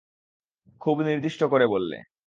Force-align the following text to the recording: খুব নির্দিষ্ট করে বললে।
খুব 0.81 0.95
নির্দিষ্ট 1.01 1.43
করে 1.43 1.65
বললে। 1.67 1.97